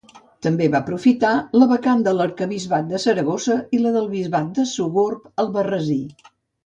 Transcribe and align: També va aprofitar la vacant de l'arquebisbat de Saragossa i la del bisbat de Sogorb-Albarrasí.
També 0.45 0.67
va 0.75 0.79
aprofitar 0.85 1.33
la 1.59 1.67
vacant 1.73 2.01
de 2.07 2.13
l'arquebisbat 2.19 2.87
de 2.93 3.01
Saragossa 3.03 3.59
i 3.79 3.83
la 3.83 3.93
del 3.99 4.09
bisbat 4.15 4.51
de 4.57 4.67
Sogorb-Albarrasí. 4.75 6.01